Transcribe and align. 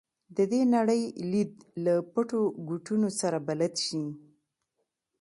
د 0.35 0.37
دې 0.51 0.61
نړۍ 0.75 1.01
لید 1.31 1.53
له 1.83 1.93
پټو 2.13 2.41
ګوټونو 2.69 3.07
سره 3.19 3.37
بلد 3.47 3.73
شي. 3.85 4.03